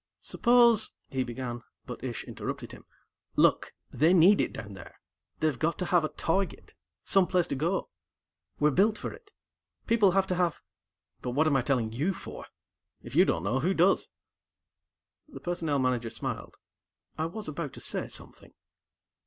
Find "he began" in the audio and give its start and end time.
1.11-1.61